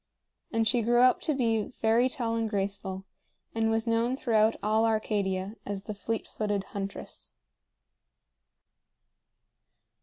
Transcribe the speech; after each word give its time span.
And 0.51 0.67
she 0.67 0.81
grew 0.81 1.01
up 1.01 1.21
to 1.21 1.35
be 1.35 1.65
very 1.79 2.09
tall 2.09 2.33
and 2.35 2.49
graceful, 2.49 3.05
and 3.53 3.69
was 3.69 3.85
known 3.85 4.17
throughout 4.17 4.55
all 4.63 4.83
Arcadia 4.83 5.57
as 5.63 5.83
the 5.83 5.93
fleet 5.93 6.25
footed 6.25 6.63
huntress. 6.73 7.33